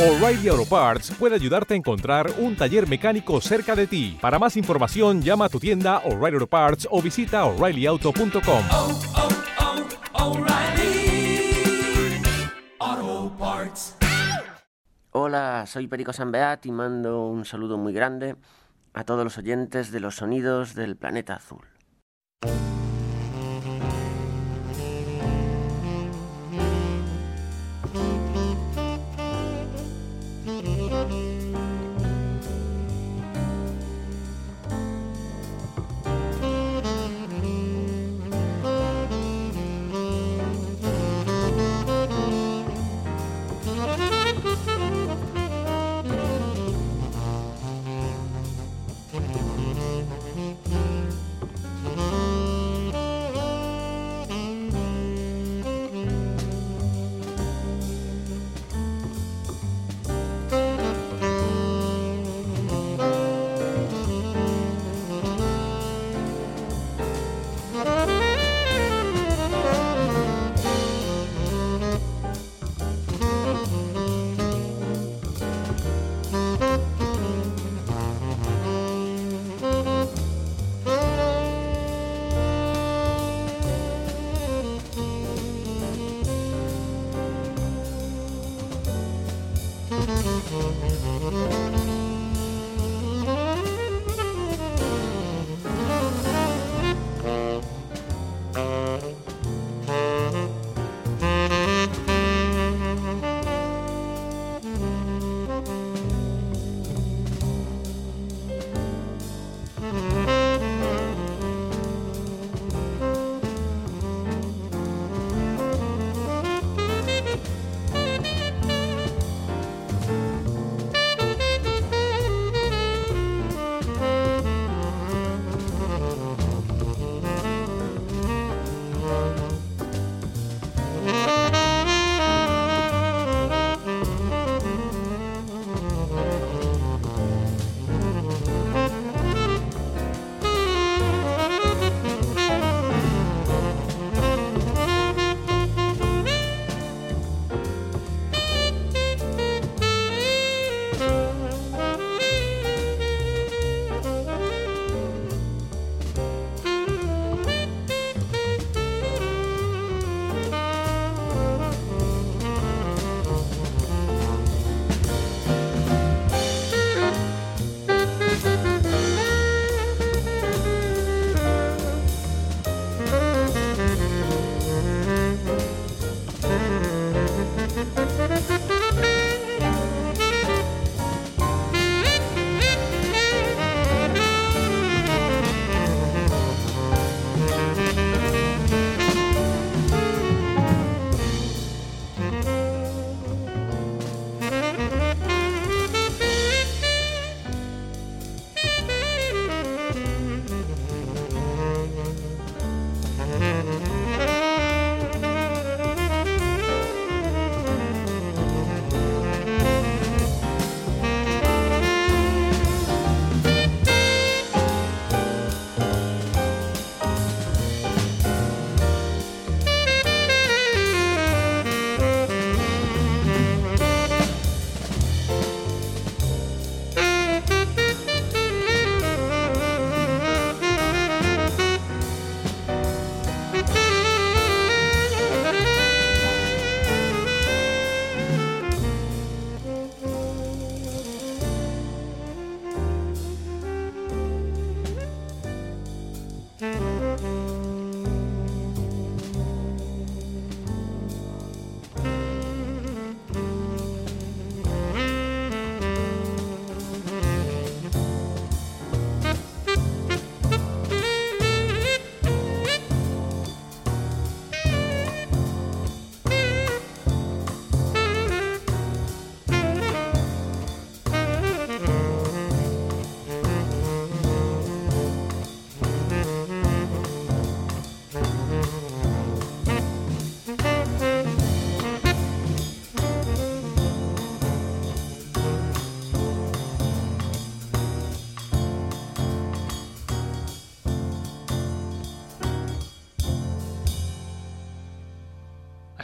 [0.00, 4.16] O'Reilly Auto Parts puede ayudarte a encontrar un taller mecánico cerca de ti.
[4.18, 8.64] Para más información, llama a tu tienda O'Reilly Auto Parts o visita oreillyauto.com.
[8.70, 9.00] oh,
[12.80, 13.96] oh, Parts.
[15.10, 18.36] Hola, soy Perico Sanbeat y mando un saludo muy grande
[18.94, 21.66] a todos los oyentes de los sonidos del planeta azul.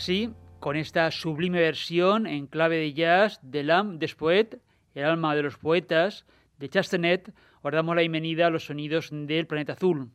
[0.07, 0.31] Así,
[0.61, 4.15] con esta sublime versión en clave de jazz de L'âme des
[4.95, 6.27] el alma de los poetas,
[6.61, 10.13] de Chastenet, os damos la bienvenida a los sonidos del planeta azul.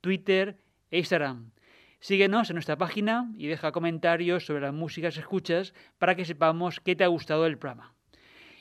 [0.00, 0.58] Twitter
[0.90, 1.50] e Instagram.
[1.98, 6.80] Síguenos en nuestra página y deja comentarios sobre las músicas que escuchas para que sepamos
[6.80, 7.94] qué te ha gustado el programa.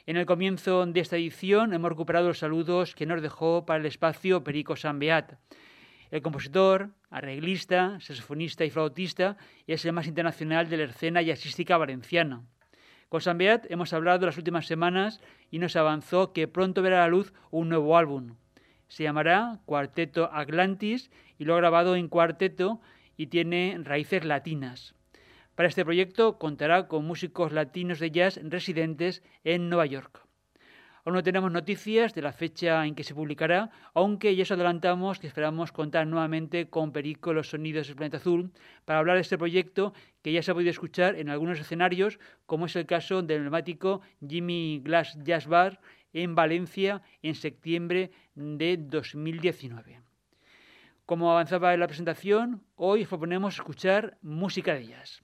[0.08, 3.86] En el comienzo de esta edición hemos recuperado los saludos que nos dejó para el
[3.86, 5.38] espacio Perico Beat.
[6.10, 9.38] El compositor, arreglista, saxofonista y flautista
[9.68, 12.44] es el más internacional de la escena jazzística valenciana.
[13.10, 15.22] Con Beat hemos hablado las últimas semanas
[15.52, 18.38] y nos avanzó que pronto verá a la luz un nuevo álbum.
[18.88, 22.82] Se llamará Cuarteto Atlantis y lo ha grabado en cuarteto
[23.18, 24.96] y tiene raíces latinas.
[25.56, 30.26] Para este proyecto contará con músicos latinos de jazz residentes en Nueva York.
[31.04, 35.20] Aún no tenemos noticias de la fecha en que se publicará, aunque ya os adelantamos
[35.20, 38.52] que esperamos contar nuevamente con Perico Los Sonidos del Planeta Azul
[38.86, 42.68] para hablar de este proyecto que ya se ha podido escuchar en algunos escenarios, como
[42.68, 45.82] es el caso del emblemático Jimmy Glass Jazz Bar
[46.14, 50.02] en Valencia en septiembre de 2019.
[51.08, 55.24] Como avanzaba en la presentación, hoy os proponemos escuchar música de jazz.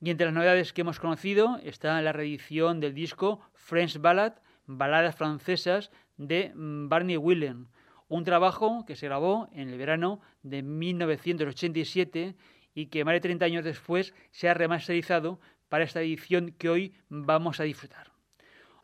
[0.00, 4.34] Y entre las novedades que hemos conocido está la reedición del disco French Ballad,
[4.66, 7.68] Baladas Francesas de mm, Barney Willen,
[8.08, 12.36] un trabajo que se grabó en el verano de 1987
[12.74, 16.94] y que más de 30 años después se ha remasterizado para esta edición que hoy
[17.08, 18.12] vamos a disfrutar.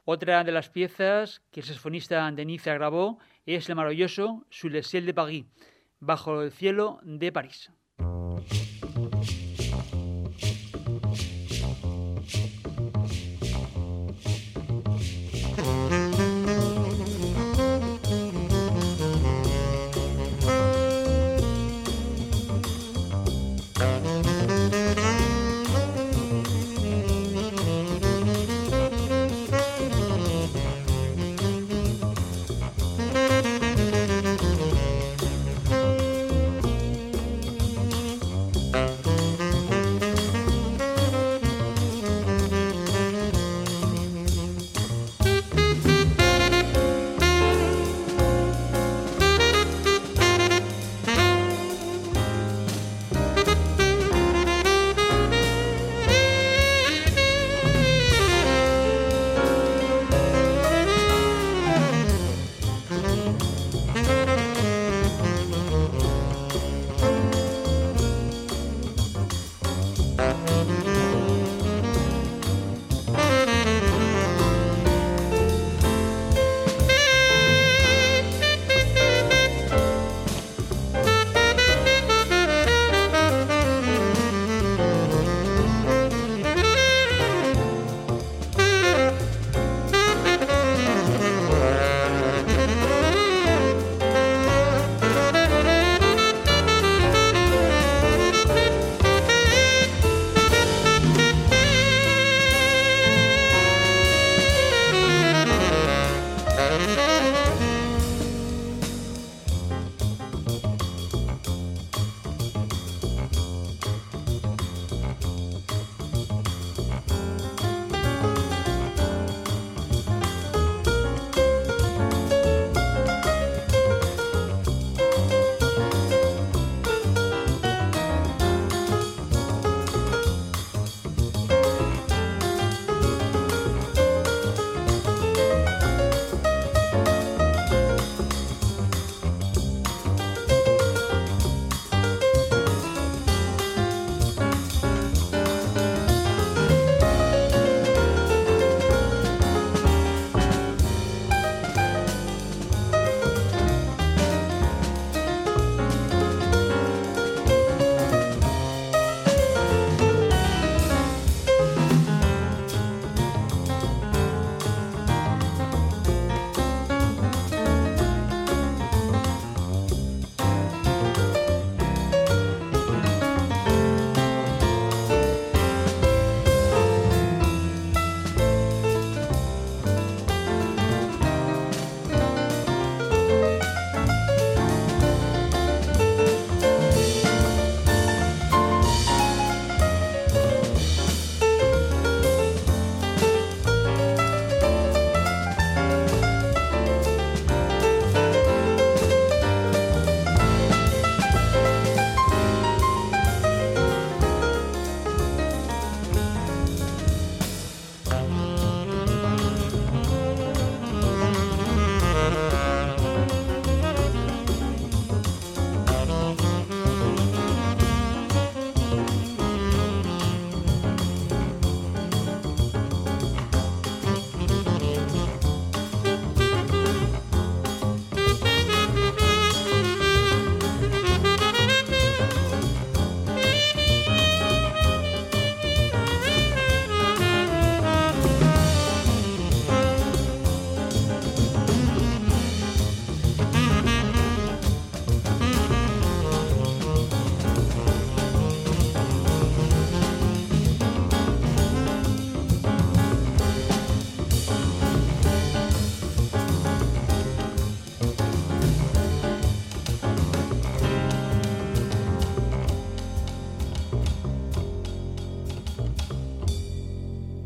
[0.04, 5.06] Otra de las piezas que el saxofonista Denise grabó es el maravilloso Sous le ciel
[5.06, 5.46] de Paris,
[6.00, 7.70] bajo el cielo de París.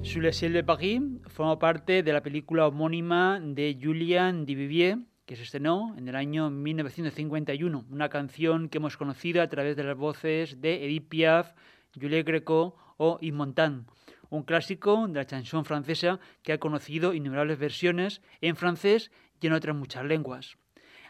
[0.08, 5.94] Ciel de Paris forma parte de la película homónima de Julien Duvivier, que se estrenó
[5.98, 10.82] en el año 1951, una canción que hemos conocido a través de las voces de
[10.86, 11.52] Edith Piaf,
[11.94, 13.86] Juliette Greco o Yves Montand,
[14.30, 19.10] un clásico de la chanson francesa que ha conocido innumerables versiones en francés
[19.42, 20.56] y en otras muchas lenguas.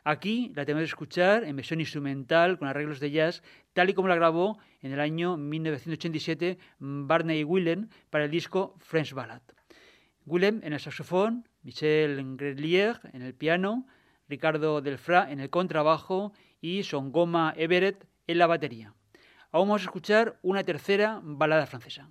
[0.02, 4.08] Aquí la tenemos que escuchar en versión instrumental con arreglos de jazz, tal y como
[4.08, 9.42] la grabó en el año 1987 Barney Willem para el disco French Ballad.
[10.24, 13.86] Willem en el saxofón, Michel Grelier en el piano,
[14.28, 18.94] Ricardo Delfra en el contrabajo y Songoma Everett en la batería.
[19.50, 22.10] Ahora vamos a escuchar una tercera balada francesa.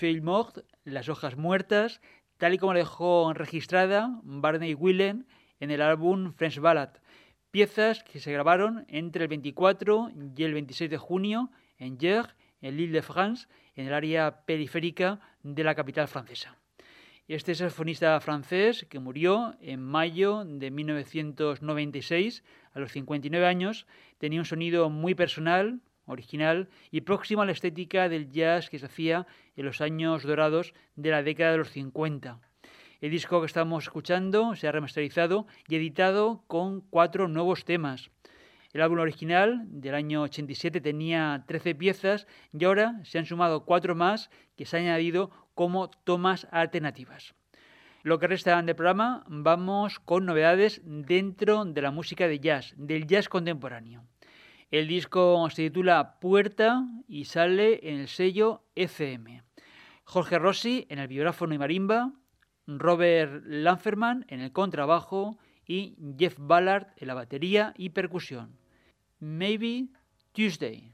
[0.00, 0.22] Feuille
[0.84, 2.00] Las hojas muertas,
[2.38, 5.26] tal y como la dejó registrada Barney Whelan
[5.60, 6.88] en el álbum French Ballad,
[7.50, 12.78] piezas que se grabaron entre el 24 y el 26 de junio en Gers, en
[12.78, 16.56] l'Île de France, en el área periférica de la capital francesa.
[17.28, 23.86] Este saxofonista francés, que murió en mayo de 1996, a los 59 años,
[24.16, 28.86] tenía un sonido muy personal, original y próximo a la estética del jazz que se
[28.86, 32.40] hacía en los años dorados de la década de los 50.
[33.00, 38.10] El disco que estamos escuchando se ha remasterizado y editado con cuatro nuevos temas.
[38.72, 43.94] El álbum original del año 87 tenía 13 piezas y ahora se han sumado cuatro
[43.94, 47.34] más que se han añadido como tomas alternativas.
[48.02, 53.06] Lo que resta del programa vamos con novedades dentro de la música de jazz, del
[53.06, 54.04] jazz contemporáneo.
[54.70, 59.42] El disco se titula Puerta y sale en el sello FM.
[60.04, 62.12] Jorge Rossi en el vibráfono y marimba,
[62.68, 68.56] Robert Lanferman en el contrabajo y Jeff Ballard en la batería y percusión.
[69.18, 69.88] Maybe
[70.32, 70.89] Tuesday.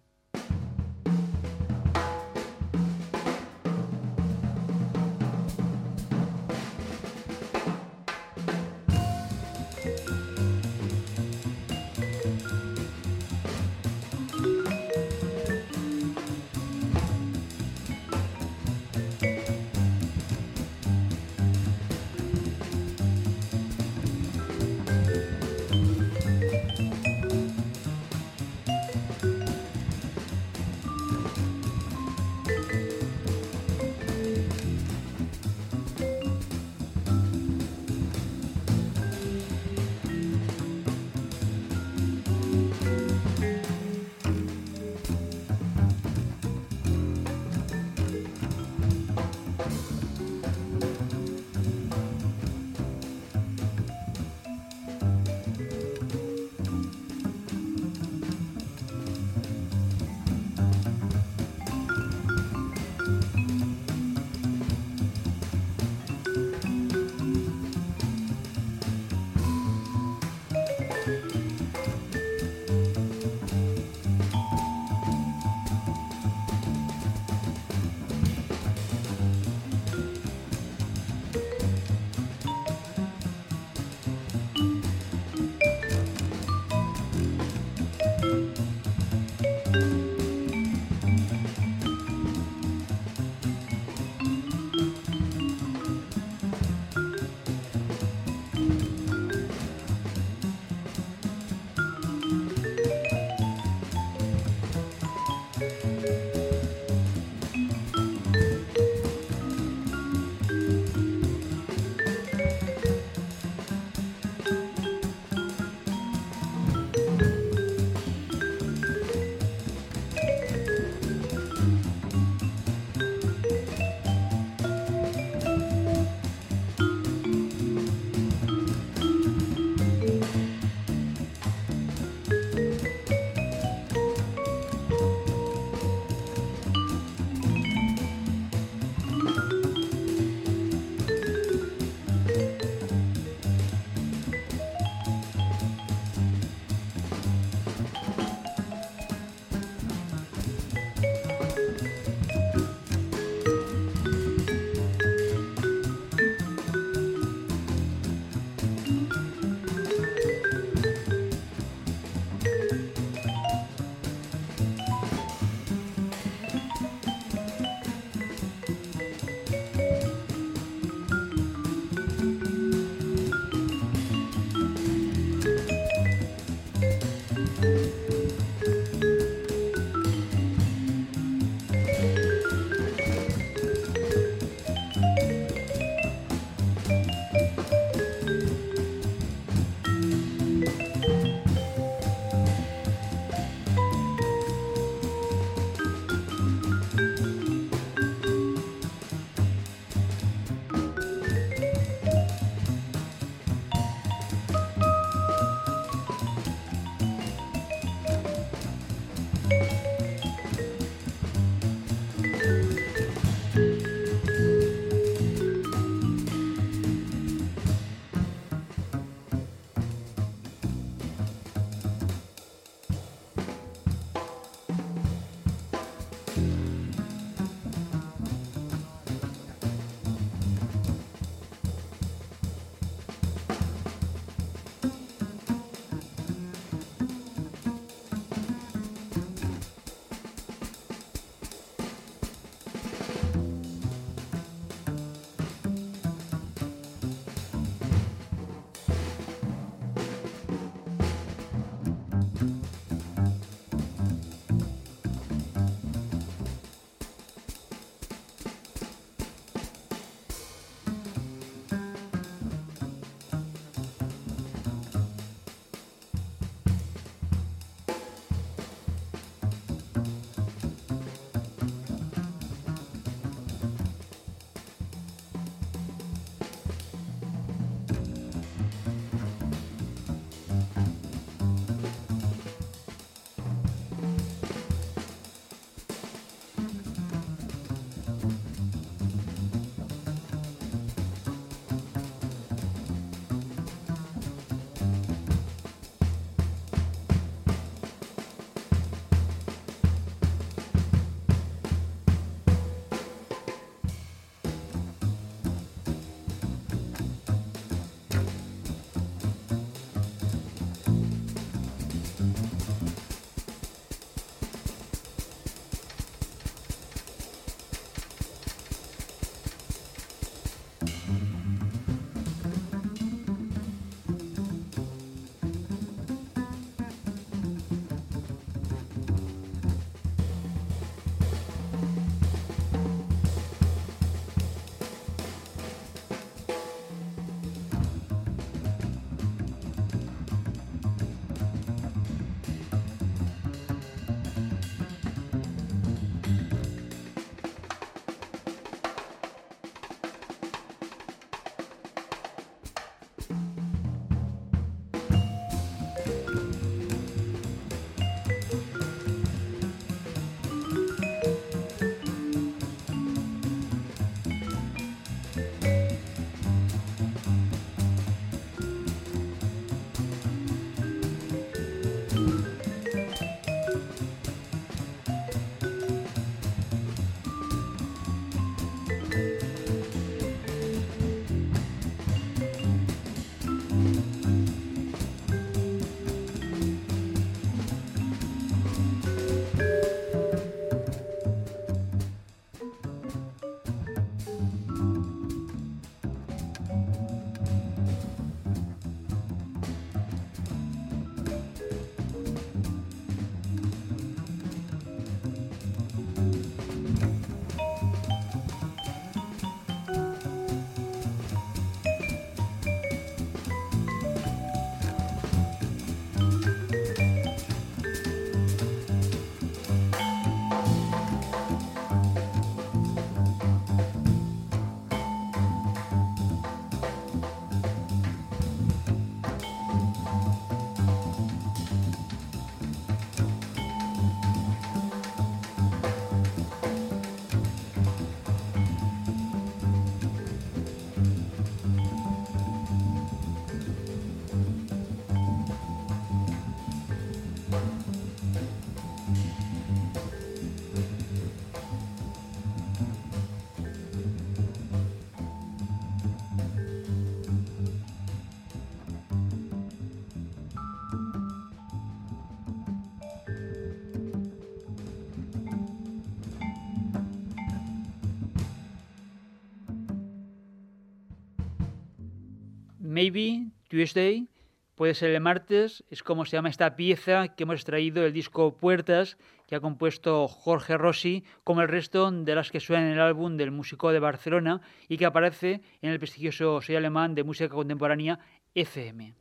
[472.97, 474.27] Maybe Tuesday
[474.75, 478.57] puede ser el martes, es como se llama esta pieza que hemos extraído del disco
[478.57, 483.01] Puertas, que ha compuesto Jorge Rossi, como el resto de las que suenan en el
[483.01, 487.51] álbum del músico de Barcelona y que aparece en el prestigioso sello alemán de música
[487.51, 488.19] contemporánea
[488.55, 489.13] FM.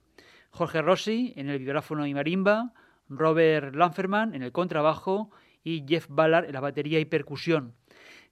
[0.52, 2.72] Jorge Rossi en el vibráfono y marimba,
[3.10, 5.32] Robert Lanferman en el contrabajo
[5.66, 7.74] y Jeff Ballard en la batería y percusión.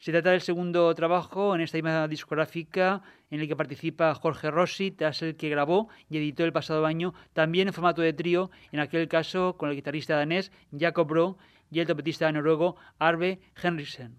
[0.04, 4.92] Se trata del segundo trabajo en esta misma discográfica en el que participa Jorge Rossi,
[4.92, 8.82] tras el que grabó y editó el pasado año, también en formato de trío, en
[8.82, 11.38] aquel caso con el guitarrista danés Jacob Bro
[11.72, 14.18] y el trompetista noruego Arve Henriksen.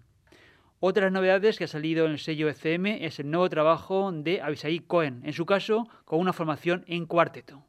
[0.79, 4.79] Otras novedades que ha salido en el sello ECM es el nuevo trabajo de Avisai
[4.79, 7.63] Cohen, en su caso con una formación en cuarteto.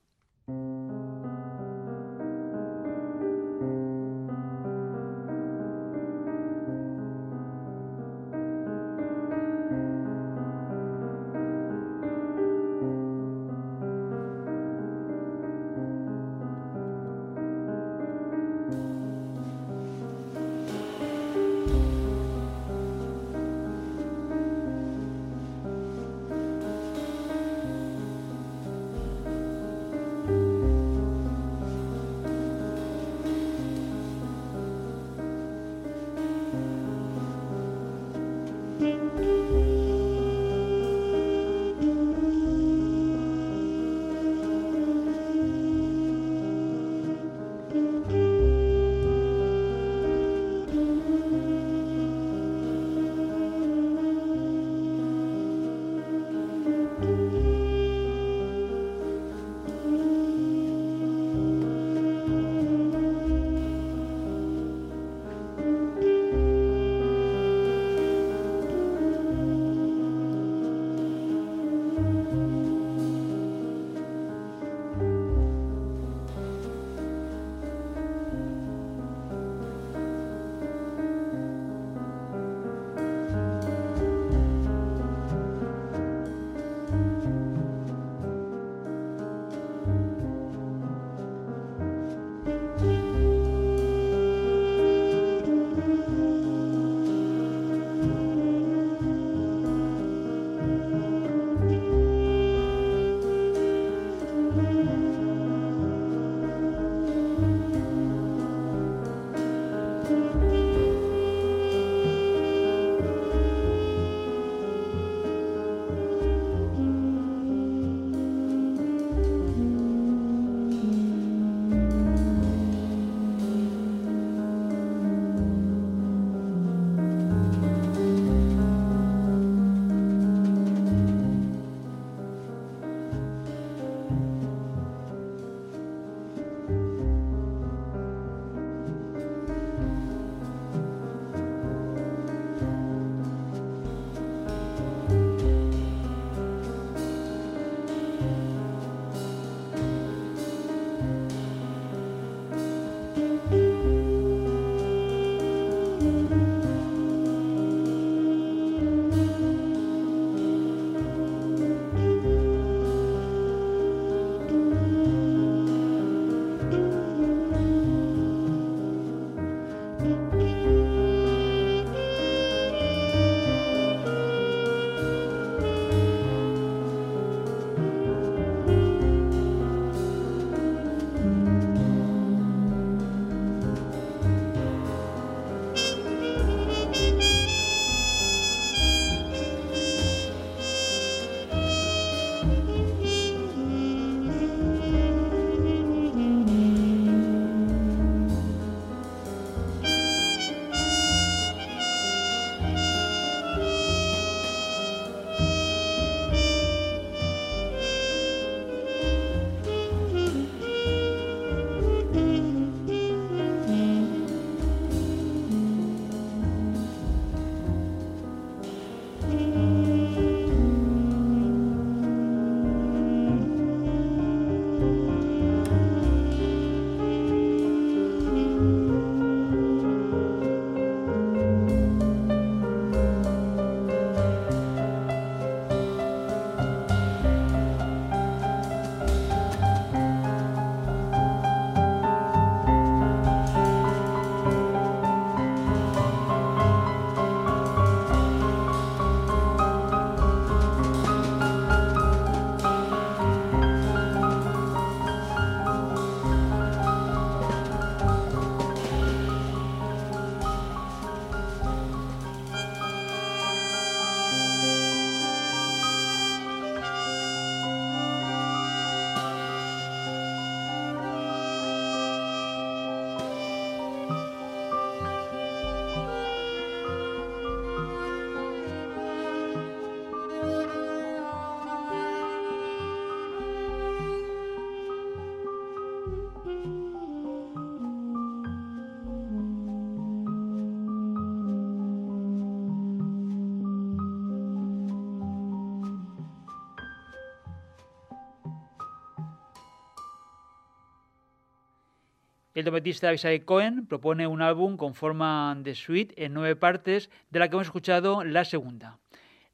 [302.56, 307.38] El trompetista Isaac Cohen propone un álbum con forma de suite en nueve partes, de
[307.38, 308.98] la que hemos escuchado la segunda.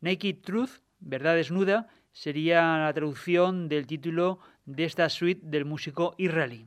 [0.01, 6.65] Naked Truth, Verdad Desnuda, sería la traducción del título de esta suite del músico israelí.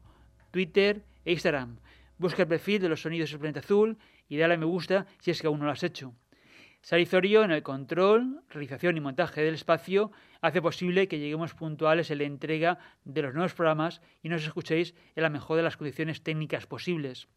[0.50, 1.76] Twitter e Instagram.
[2.16, 5.30] Busca el perfil de los sonidos del planeta azul y dale a me gusta si
[5.30, 6.14] es que aún no lo has hecho.
[6.80, 12.18] Salizorio en el control, realización y montaje del espacio hace posible que lleguemos puntuales en
[12.18, 16.22] la entrega de los nuevos programas y nos escuchéis en la mejor de las condiciones
[16.22, 17.28] técnicas posibles.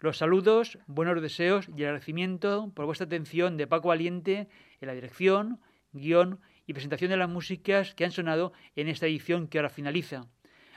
[0.00, 4.48] Los saludos, buenos deseos y agradecimiento por vuestra atención de Paco Valiente
[4.80, 5.60] en la dirección,
[5.92, 10.26] guion y presentación de las músicas que han sonado en esta edición que ahora finaliza.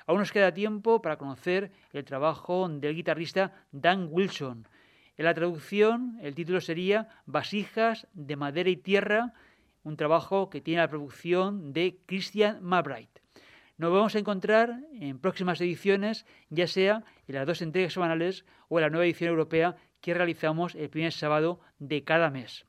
[0.08, 4.68] Aún nos queda tiempo para conocer el trabajo del guitarrista Dan Wilson.
[5.18, 9.34] En la traducción, el título sería Vasijas de madera y tierra,
[9.84, 13.10] un trabajo que tiene la producción de Christian Mabright.
[13.78, 18.80] Nos vamos a encontrar en próximas ediciones, ya sea en las dos entregas semanales o
[18.80, 22.66] en la nueva edición europea que realizamos el primer sábado de cada mes.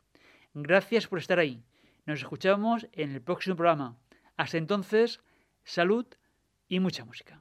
[0.54, 1.62] Gracias por estar ahí.
[2.06, 3.96] Nos escuchamos en el próximo programa.
[4.36, 5.20] Hasta entonces,
[5.64, 6.06] salud
[6.68, 7.40] y mucha música.